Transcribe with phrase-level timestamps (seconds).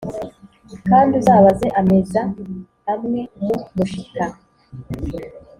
[0.89, 2.21] Kandi uzabaze ameza
[2.93, 4.25] amwe mu mushita